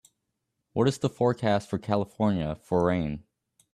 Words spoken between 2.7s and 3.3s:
rain